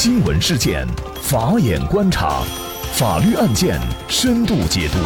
[0.00, 0.86] 新闻事件，
[1.20, 2.44] 法眼观察，
[2.92, 4.98] 法律案件深度解读，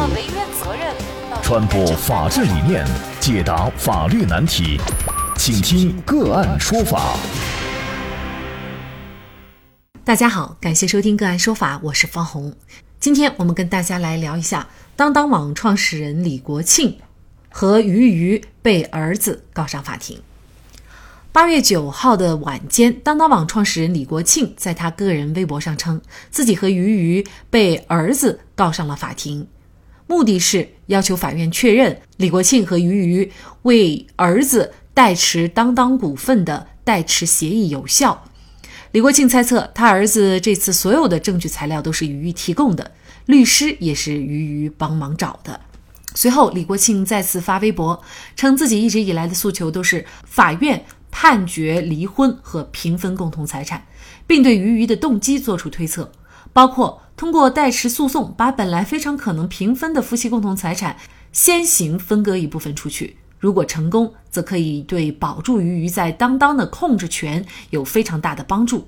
[1.41, 2.85] 传播法治理念，
[3.19, 4.79] 解答法律难题，
[5.35, 7.17] 请听个案说法。
[10.05, 12.53] 大家好，感谢收听个案说法，我是方红。
[12.99, 16.99] 今天我们跟大家来聊一下当当网创始人李国庆
[17.49, 20.21] 和俞渝被儿子告上法庭。
[21.33, 29.47] 八月九号的晚间，当当网创始人李国庆在他个人微博上称，自己和俞渝被儿子告上了法庭，
[30.05, 33.31] 目的是要求法院确认李国庆和俞渝
[33.63, 38.25] 为儿子代持当当股份的代持协议有效。
[38.91, 42.91] 李国庆猜测，他儿子这次所有的证据材料都是俞渝提供的，
[43.25, 45.59] 律师也是俞渝帮忙找的。
[46.13, 47.99] 随后，李国庆再次发微博，
[48.35, 50.85] 称自己一直以来的诉求都是法院。
[51.15, 53.85] 判决离婚和平分共同财产，
[54.25, 56.11] 并对俞渝的动机作出推测，
[56.51, 60.97] 包括通过代持诉讼把本来非常可能平分的夫妻共同财产
[61.31, 63.17] 先行分割一部分出去。
[63.37, 68.87] 如果成功，则可以对保住俞渝在当当的控制权有非常大的帮助。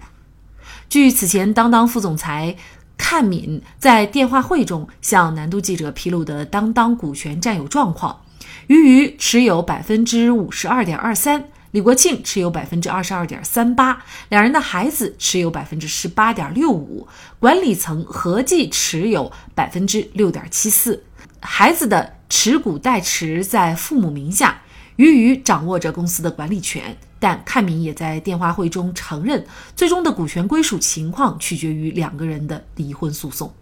[0.90, 2.56] 据此前当当副总裁
[2.98, 8.22] 阚敏在电话会中向南都记者披露的当当股权占有状况，
[8.66, 11.46] 俞渝持有百分之五十二点二三。
[11.76, 17.06] 李国庆持有百分之二十二点三八，两人的孩子持有百分之十八点六五，
[17.38, 21.04] 管理层合计持有百分之六点七四。
[21.42, 24.62] 孩子的持股代持在父母名下，
[24.96, 26.96] 俞渝掌握着公司的管理权。
[27.20, 29.46] 但阚明也在电话会中承认，
[29.76, 33.54] 最终的股权归属情况取决于两个人的离婚诉讼。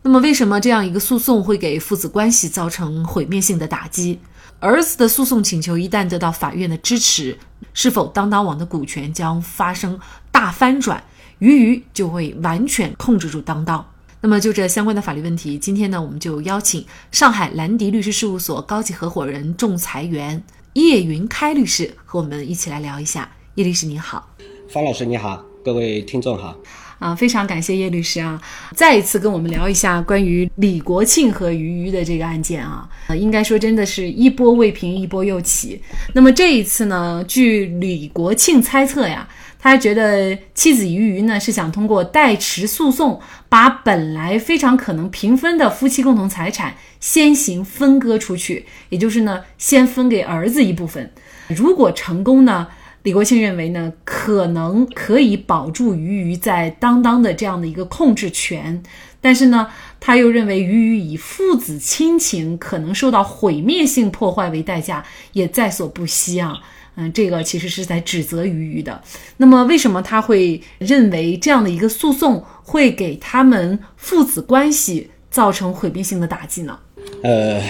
[0.00, 4.18] 那么，为什么这样一个诉讼会给父子关系造成毁灭性的打击？
[4.62, 7.36] 儿子的诉讼请求一旦得到法院的支持，
[7.74, 9.98] 是否当当网的股权将发生
[10.30, 11.02] 大翻转？
[11.40, 13.84] 俞渝就会完全控制住当当。
[14.20, 20.40] 那么就这相关的法律问题，今天呢，我们就邀请上海兰迪律师事务所高级合伙人、仲裁员
[20.74, 23.28] 叶云开律师和我们一起来聊一下。
[23.56, 24.30] 叶律师您好，
[24.68, 26.56] 方老师你好，各位听众好。
[27.02, 28.40] 啊，非常感谢叶律师啊，
[28.76, 35.82] 再一次跟我们聊一下关于李国庆和俞渝的这个案件啊，呃，应该说真的是一波未平一波又起。
[36.14, 51.10] 那么这一次呢，据李国庆猜测呀，他觉得妻子俞渝呢是想通过代持诉讼，把本来非常可能平分的夫妻共同财产先行分割出去，也就是呢，先分给儿子一部分。
[51.48, 52.68] 如果成功呢？
[53.02, 58.80] 李国庆认为呢，可能可以保住俞渝在当当的这样的一个控制权，
[59.20, 59.66] 但是呢，
[59.98, 66.54] 他又认为俞渝以父子亲情可能受到毁灭性破坏为代价，也在所不惜啊。
[66.94, 69.02] 嗯，这个其实是在指责俞渝的。
[69.38, 76.78] 那么，为什么他会认为这样的一个诉讼会给他们父子关系造成毁灭性的打击呢？
[77.22, 77.62] 呃，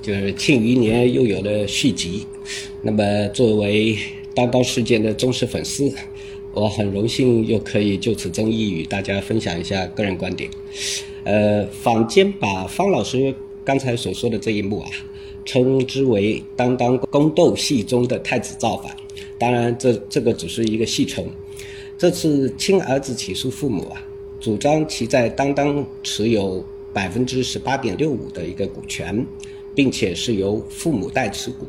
[0.00, 2.26] 就是庆余年又有了续集。
[2.84, 3.98] 那么，作为
[4.34, 5.92] 当当事件的忠实粉丝，
[6.52, 10.50] 我很荣幸又可以就此争议与大家分享一下个人观点。
[11.24, 14.90] 呃，坊间把方老师刚才所说的这一幕啊，
[15.44, 18.96] 称之为当当宫斗戏中的太子造反。
[19.38, 21.24] 当然，这这个只是一个戏称。
[21.98, 24.02] 这次亲儿子起诉父母啊，
[24.40, 29.26] 主张其在当当持有百分之十八点六五的一个股权，
[29.74, 31.66] 并且是由父母代持股。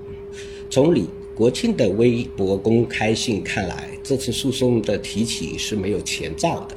[0.70, 6.76] 从理国庆的微博公开信看来，这次诉讼的提起是没有前兆的，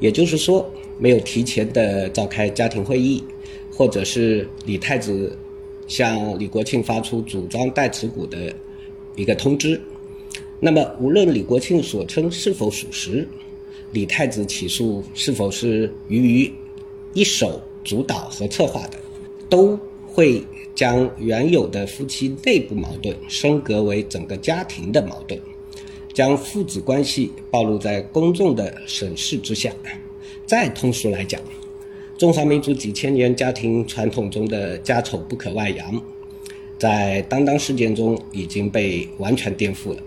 [0.00, 0.68] 也就是说，
[0.98, 3.22] 没有提前的召开家庭会议，
[3.72, 5.36] 或者是李太子
[5.86, 8.52] 向李国庆发出主张代持股的
[9.16, 9.80] 一个通知。
[10.60, 13.26] 那么，无论李国庆所称是否属实，
[13.92, 16.52] 李太子起诉是否是于于
[17.14, 18.98] 一手主导和策划的，
[19.48, 20.44] 都会。
[20.74, 25.40] 将原有的夫妻内部矛盾升格为整个家庭的矛盾，
[26.12, 29.72] 将父子关系暴露在公众的审视之下。
[30.46, 31.40] 再通俗来讲，
[32.18, 36.02] 中华民族几千年家庭传统中的家丑不可外扬，
[36.78, 40.02] 在当当事件中已经被完全颠覆了。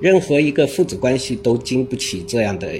[0.00, 2.72] 任何一个父子关系都经不起这样的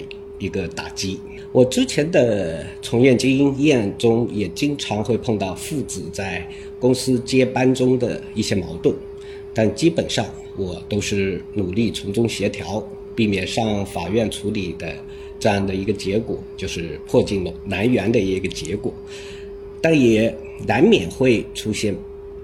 [0.42, 1.20] 一个打击。
[1.52, 6.44] 我之前的从业经验中也经常会碰到父子在
[6.80, 8.92] 公司接班中的一些矛盾，
[9.54, 12.82] 但基本上我都是努力从中协调，
[13.14, 14.92] 避免上法院处理的
[15.38, 18.92] 这样的一个结果，就是破镜难圆的一个结果。
[19.80, 20.34] 但也
[20.66, 21.94] 难免会出现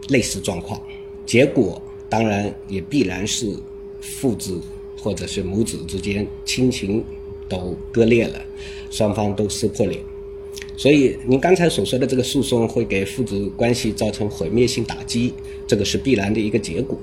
[0.08, 0.80] 类似状况，
[1.24, 3.56] 结果当然也必然是
[4.00, 4.60] 父子
[4.98, 7.02] 或者是母子之间亲情。
[7.48, 8.40] 都割裂了，
[8.90, 10.00] 双方都撕破脸。
[10.76, 15.32] 所以您刚才所说的这个诉讼会给父子关系造成毁灭性打击，
[15.66, 16.96] 这个是必然的一个结果。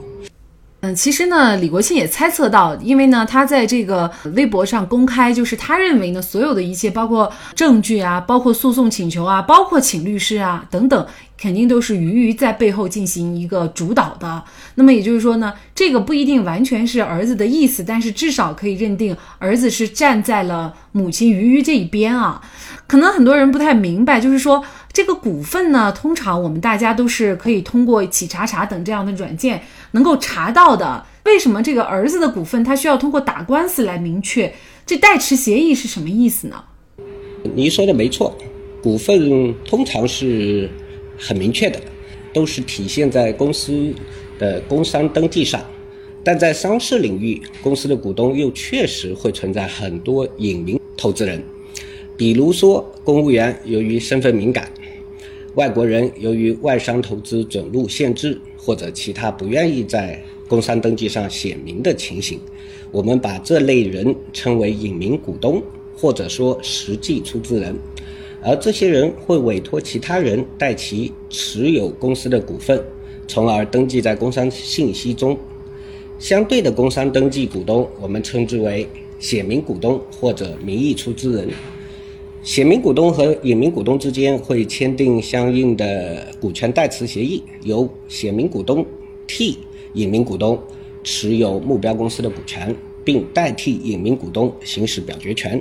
[0.85, 11.07] 嗯，其实呢，李国庆也猜测到，因为呢，他在这个微博上公开，就是他认为呢，所有的一切，包括证据啊，包括诉讼请求啊，包括请律师啊等等，
[11.39, 14.43] 肯定都是鱼鱼在背后进行一个主导的。
[14.75, 22.39] 那么也就是说呢，这个不一定完全是儿子的意思，但是至少可以认定儿子是站在了母亲鱼鱼这一边啊。
[22.87, 24.63] 可能很多人不太明白，就是说。
[24.95, 29.61] 这个股份呢，通常我们大家都是可以通过企查查等这样的软件
[29.95, 31.03] 能够查到的。
[31.23, 34.53] 为什么这个儿子的股份他需要通过打官司来明确？
[34.85, 36.63] 这代持协议是什么意思呢？
[37.55, 38.37] 您说的没错，
[38.83, 40.69] 股份通常是
[41.17, 41.79] 很明确的，
[42.33, 43.93] 都是体现在公司
[44.37, 45.59] 的工商登记上。
[46.23, 51.41] 但在商事领域，公司的股东又确实会存在很多隐名投资人，
[52.17, 54.69] 比如说公务员由于身份敏感。
[55.55, 62.39] 外国人由于外商投资准入限制或者其他不愿意在工商登记上写明的情形，
[62.91, 65.61] 我们把这类人称为隐名股东，
[65.95, 67.75] 或者说实际出资人。
[68.41, 72.83] 而这些人会委托其他人代其持有公司的股份，
[73.27, 75.37] 从而登记在工商信息中。
[76.17, 78.87] 相对的工商登记股东，我们称之为
[79.19, 81.49] 写明股东或者名义出资人。
[82.45, 88.85] 写明股东和隐名股东之间会签订相应的股权代持协议，由写明股东
[89.25, 89.57] 替
[89.93, 90.57] 隐名股东
[91.03, 95.59] 持有目标公司的股权，并代替隐名股东行使表决权，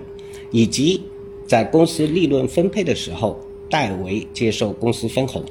[0.51, 1.01] 以及
[1.47, 3.41] 在公司利润分配的时候
[3.71, 5.43] 代为接受公司分红。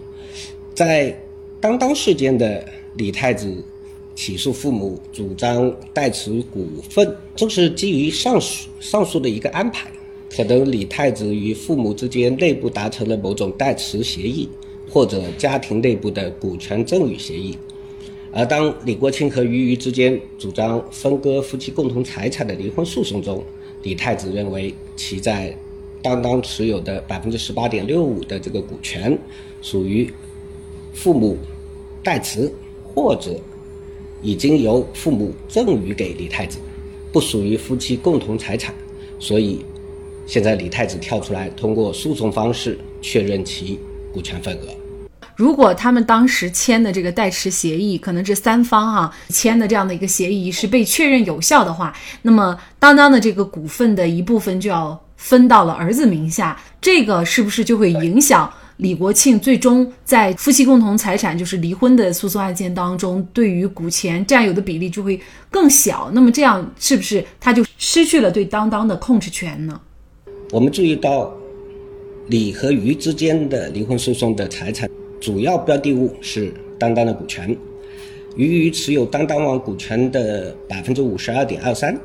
[0.76, 1.20] 在
[1.60, 2.64] 当当事件的
[2.96, 3.66] 李太子
[4.14, 9.90] 起诉父母主张代持股份，就是基于上述上述的一个安排。
[10.36, 14.50] 可能李太子与父母之间内部达成了某种代持协议，
[14.90, 17.56] 或者家庭内部的股权赠与协议。
[18.32, 23.44] 而当李国庆和俞渝之间主张分割夫妻共同财产的离婚诉讼中，
[23.84, 25.56] 李太子认为其在
[26.02, 29.16] 当当持有的百分之十八点六五的这个股权
[29.62, 30.12] 属于
[30.94, 31.38] 父母
[32.04, 32.52] 代持，
[32.84, 33.40] 或者
[34.24, 36.58] 已经由父母赠与给李太子，
[37.12, 38.74] 不属于夫妻共同财产，
[39.20, 39.60] 所以。
[40.26, 43.80] 现在李太子跳出来，通过诉讼方式确认其
[44.14, 44.68] 股权份额。
[45.36, 66.12] 如果他们当时签的这个代持协议，可能这三方啊签的这样的一个协议是被确认有效的话，那么当当的这个股份的一部分就要分到了儿子名下，这个是不是就会影响李国庆最终在夫妻共同财产就是离婚的诉讼案件当中，对于股权占有的比例就会更小？
[66.14, 69.82] 那么这样是不是他就失去了对当当的控制权呢？
[70.54, 71.36] 我们注意到，
[72.28, 74.88] 李和余之间的离婚诉讼的财产
[75.20, 77.58] 主要标的物是当当的股权，
[78.36, 82.00] 余余持有当当网股权的百分之五十二点二三，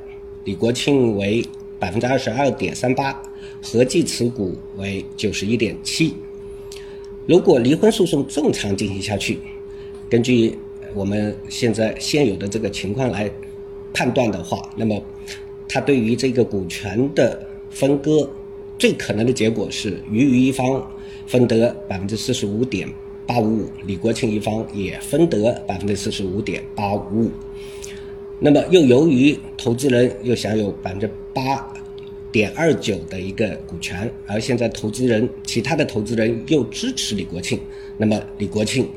[0.44, 1.44] 李国庆为
[1.78, 3.22] 百分之二十二点三八，
[3.62, 6.14] 合计持股为九十一点七。
[7.26, 9.38] 如果离婚诉讼正常进行下去，
[10.08, 10.56] 根据
[10.94, 13.30] 我们现在现有的这个情况来
[13.92, 14.98] 判断的话，那么
[15.68, 18.26] 他对于这个股权的分割。
[18.79, 20.89] 最可能的结果是，余余一方
[21.27, 22.89] 分得百分之四十五点
[23.27, 27.31] 八五五，李国庆一方也分得百分之四十五点八五五。
[28.39, 31.73] 那么，又由于投资人又享有百分之八
[32.31, 37.58] 点二九的一个股权，而现在投资人其他的投资人又支持李国庆，
[37.97, 38.89] 那么李国庆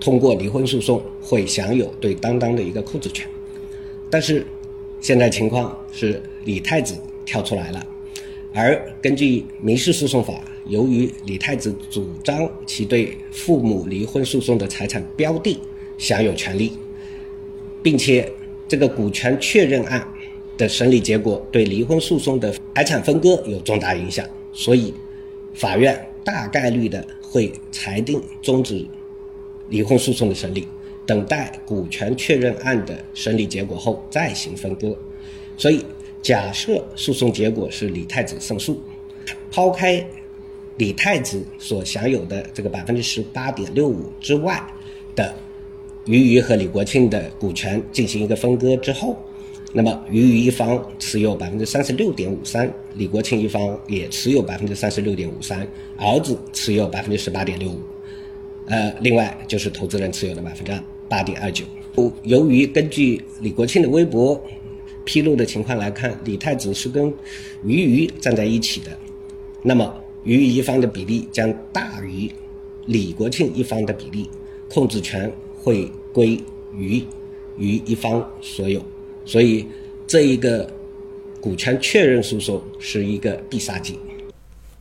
[0.00, 3.28] 通过离婚诉讼会享有对当当的一个控制权。
[4.08, 4.46] 但是，
[5.02, 6.94] 现在情况是李太子
[7.26, 7.86] 跳出来了。
[8.52, 15.56] 而根据民事诉讼法，由于李太子主张其对父母离婚诉讼的财产标的
[15.96, 16.72] 享有权利，
[17.80, 18.30] 并且
[18.66, 20.06] 这个股权确认案
[20.58, 24.92] 的审理结果对离婚诉讼的财产分割有重大影响，所以
[25.54, 28.84] 法院大概率的会裁定终止
[29.68, 30.66] 离婚诉讼的审理，
[31.06, 34.98] 等待股权确认案的审理结果后再行分割，
[35.56, 35.84] 所以。
[36.22, 38.78] 假设诉讼结果是李太子胜诉，
[39.50, 40.04] 抛开
[40.76, 44.62] 李太子所享有的这个百分之十八点六五之外
[45.16, 45.34] 的
[46.04, 49.16] 俞渝和李国庆的股权进行一个分割之后，
[49.72, 57.78] 那么俞渝一方持有百分之三十六点五三，李国庆一方也持有百分之三十六点五三，儿子持有百分之十八点六五，
[58.66, 60.72] 呃，另外就是投资人持有的百分之
[61.08, 61.64] 八点二九。
[62.24, 64.38] 由于根据李国庆的微博。
[65.04, 67.12] 披露的情况来看，李太子是跟
[67.64, 68.90] 俞渝站在一起的，
[69.62, 72.30] 那么俞渝一方的比例将大于
[72.86, 74.28] 李国庆一方的比例，
[74.68, 76.38] 控制权会归
[76.76, 77.02] 于
[77.58, 78.82] 于一方所有，
[79.24, 79.66] 所以
[80.06, 80.68] 这一个
[81.40, 83.98] 股权确认诉讼是一个必杀技。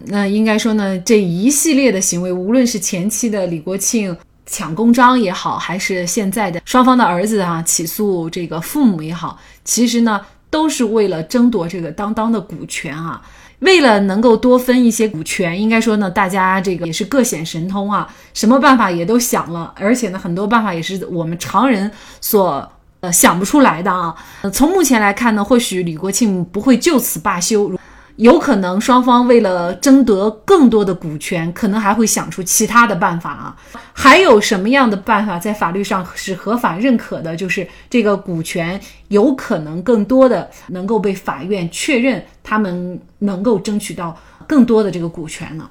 [0.06, 4.16] 那应该说呢，这一系列的行为，无论是前期的李国庆
[4.50, 13.22] 抢公章也好，还是现在的双方的儿子啊起诉这个父母也好，其实呢，都是为了争夺这个当当的股权啊。
[13.60, 21.92] 为了能够多分一些股权，应该说呢，大家这个也是各显神通啊，什么办法也都想了，而且呢，很多办法也是我们常人
[22.22, 24.16] 所呃想不出来的啊。
[24.52, 27.72] 从目前来看呢，或许李国庆不会就此罢休。
[28.20, 33.56] 有可能双方为了争得更多的股权，可能还会想出其他的办法啊。
[33.94, 37.34] 还有什么样的办法在法律上是合法认可的？
[37.34, 44.14] 就是这个股权有可能更多的能够被法院确认，他们能够争取到
[44.46, 45.70] 更多的这个股权呢？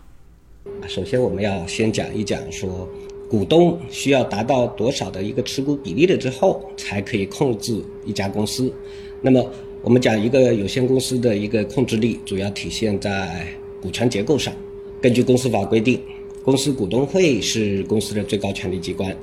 [0.87, 2.88] 首先，我们要先讲一讲说，
[3.28, 8.73] 股东需要达到多少的一个持股比例了之后，才可以控制一家公司。
[9.21, 9.47] 那么。
[9.80, 13.47] 我们讲一个有限公司的一个控制力，主要体现在
[13.80, 14.52] 股权结构上。
[15.00, 16.00] 根据公司法规定，
[16.42, 19.16] 公司股东会是公司的最高权力机关，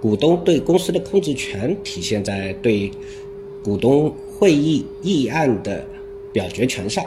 [0.00, 2.90] 股东对公司的控制权体现在对
[3.62, 5.86] 股东会议议案的
[6.32, 7.04] 表决权上。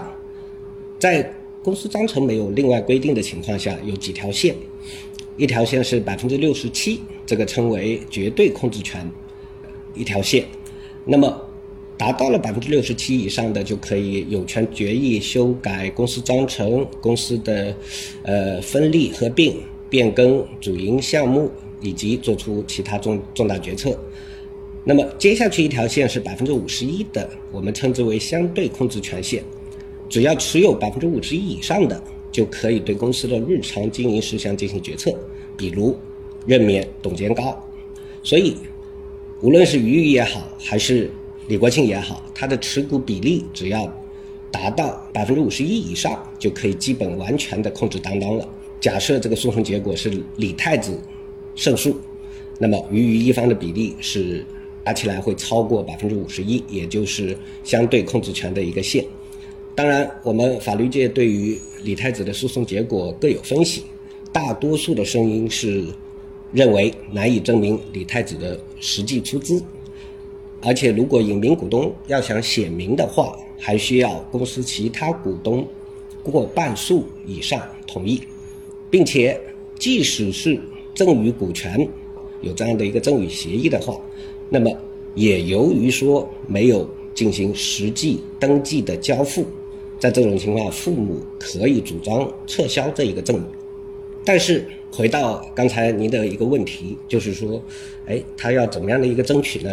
[1.00, 4.56] 在公司章程没有另外规定的情况下，有几条线，
[5.38, 9.12] 一条线是百分之六十七，这个称为绝对控制权，
[9.96, 10.46] 一条线。
[11.04, 11.42] 那么
[11.98, 17.76] 达到了百分之六十七以上的，就可以有权决议修改公司章程、公司的
[18.24, 19.58] 呃分立、合并、
[19.90, 21.50] 变更主营项目，
[21.82, 23.98] 以及做出其他重重大决策。
[24.84, 29.44] 那么接下去一条线是百分之五十一的，我们称之为相对控制权限。
[30.08, 32.00] 只要持有百分之五十一以上的，
[32.32, 35.12] 就可以对公司的日常经营事项进行决策，
[35.58, 35.98] 比如
[36.46, 37.58] 任免董监高。
[38.22, 38.56] 所以，
[39.42, 41.10] 无论是余余也好，还是
[41.48, 43.88] 李国庆也好，他的持股比例只要
[44.52, 48.48] 达到百分之五十一以上，就可以基本完全的控制当当了。
[48.82, 51.00] 假设这个诉讼结果是李太子
[51.56, 51.96] 胜诉，
[52.58, 54.44] 那么余余一方的比例是
[54.86, 59.06] 加起来会超过百分之五十一，也就是相对控制权的一个线。
[59.76, 63.84] 当然，我们法律界对于李太子的诉讼结果各有分析，
[64.32, 65.84] 大多数的声音是
[66.52, 69.62] 认为难以证明李太子的实际出资。
[70.66, 75.64] 而且，如果隐名股东要想显名的话，还需要公司其他股东
[76.24, 78.20] 过半数以上同意，
[78.90, 79.40] 并且，
[79.78, 80.60] 即使是
[80.96, 81.88] 赠与股权
[82.42, 83.96] 有这样的一个赠与协议的话，
[84.50, 84.76] 那么
[85.14, 89.46] 也由于说没有进行实际登记的交付，
[90.00, 93.44] 在这种情况，父母可以主张撤销这一个赠与。
[94.26, 97.62] 但是，回到刚才您的一个问题，就是说，
[98.08, 99.72] 哎，他要怎么样的一个争取呢？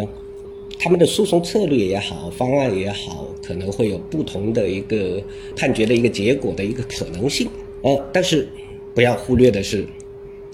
[0.85, 5.23] 他们的诉讼策略也好，方案也好，可能会有不同的一个
[5.55, 7.49] 判决的一个结果的一个可能性。
[7.83, 8.49] 呃，但是
[8.93, 9.87] 不要忽略的是，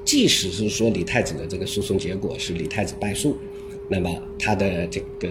[0.04, 3.38] 即使是说李太子的这个诉讼结果是李太子败诉，
[3.88, 5.28] 那么他的这个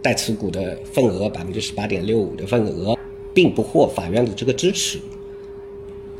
[0.00, 2.96] 代持股的份额百分之十八点六五的份额，
[3.34, 4.98] 并不获法院的这个支持。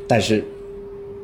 [0.07, 0.45] 但是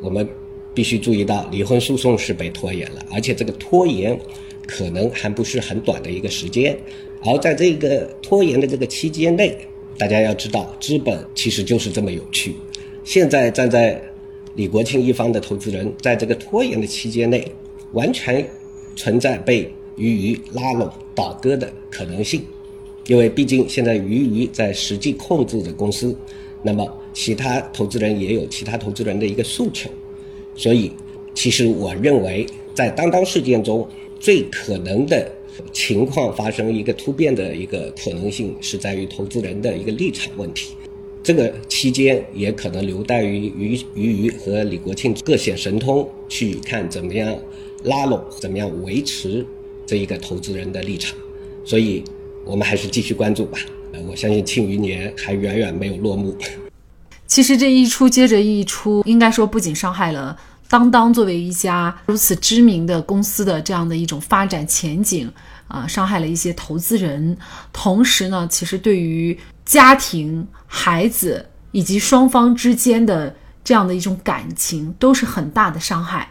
[0.02, 0.28] 我们
[0.74, 4.20] 必须注意到，离婚诉讼是被拖延了，而且这个拖延。
[4.68, 6.76] 可能还不是很短的一个时间，
[7.24, 9.56] 而在这个拖延的这个期间内，
[9.98, 12.56] 大家要知道，资本其实就是这么有趣。
[13.04, 14.02] 现在站在
[14.56, 17.46] 李国庆一方的投资人，在这个拖延的期间内，
[17.94, 18.44] 完全
[18.96, 22.44] 存在被鱼鱼拉拢倒戈的可能性，
[23.06, 26.18] 因为毕竟现在鱼鱼在实际控制着公司，
[26.64, 29.90] 那么其他投资人也有其他投资人的一个诉求，
[30.56, 30.92] 所以
[31.36, 33.88] 其实我认为在当当事件中。
[34.20, 35.32] 最可能的
[35.72, 40.76] 情况发生一个突变的一个可能性，是在于投资人的一个立场问题。
[41.24, 47.36] 这个期间也可能留待于于于于和李国庆各显神通，去看怎么样
[47.84, 49.46] 拉拢，怎么样维持
[49.88, 51.18] 这一个投资人的立场。
[51.66, 52.04] 所以，
[52.46, 53.58] 我们还是继续关注吧。
[53.94, 56.36] 呃，我相信庆余年还远远没有落幕。
[57.26, 60.38] 其实这一出接着一出，应该说不仅伤害了。
[60.68, 65.32] 当当作为一家如此知名的公司的这样的一种发展前景
[65.68, 67.38] 啊，伤害了一些投资人。
[67.72, 76.30] 同时呢，其实对于家庭、孩子以及双方之间的这样的一种感情，都是很大的伤害。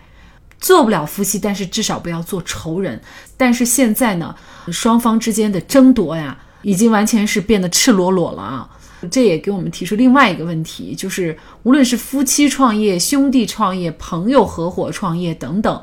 [0.61, 3.01] 做不了夫妻，但是至少不要做仇人。
[3.37, 4.35] 但是现在呢，
[4.73, 8.71] 双方之间的争夺呀，已经完全是变得赤裸裸了啊！
[9.11, 15.83] 这也给我们提出另外一个问题，就是无论是夫妻创业、兄弟创业、朋友合伙创业等等，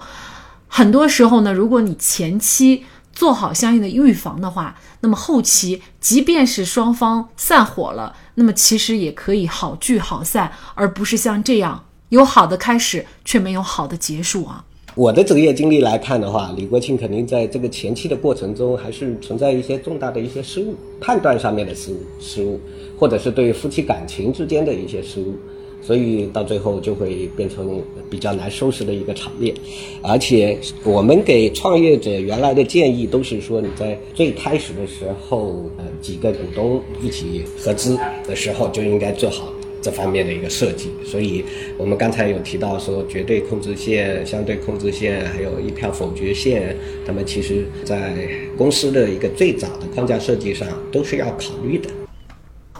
[0.68, 14.63] 很多时候呢，如果你前期做好相应的预防的话，那么后期即便是双方散伙了，那么其实也可以好聚好散，而不是像这样有好的开始却没有好的结束啊。
[14.93, 22.60] 我的职业经历来看的话，李国庆肯定在这个前期的过程中还是存在一些重大的一些失误，判断上面的失误失误，
[23.00, 25.36] 或者是对夫妻感情之间的一些失误，
[25.81, 29.55] 所以到最后就会变成比较难收拾的一个场面。
[30.01, 39.53] 而且我们给创业者原来的建议都是说，你在最开始的时候，呃，几个股东一起合资的时候就应该做好。
[39.81, 41.43] 这方面的一个设计，所以
[41.77, 51.89] 我们刚才有提到说，绝对控制线、相对控制线，还有一票否决线，他们其实在公司的一个最早的框架设计上都是要考虑的。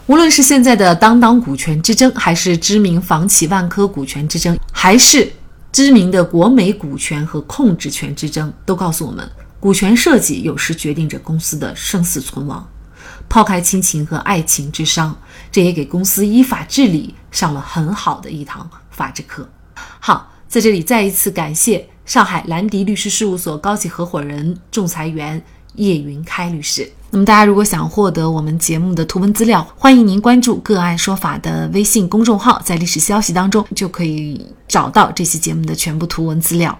[0.06, 5.28] 无论是现在的当当股权之争，还是知名房企万科股权之争，还是
[5.72, 9.28] 知名的国美股权和控制权之争，都告诉我们，
[9.60, 12.68] 股权设计有时决定着公司的生死存亡。
[13.30, 15.16] 抛开亲情和爱情之伤，
[15.52, 19.50] 这也给公司依法治理上了很好的一堂法治课。
[20.00, 25.44] 好，在这里再一次感谢上海兰迪律师事务所高级合伙人、仲裁员
[25.76, 26.90] 叶云开律师。
[27.14, 36.80] 那么，大家如果想获得我们节目的图文资料，欢迎您关注“个案说法”的微信公众号，在历史消息当中就可以找到这期节目的全部图文资料。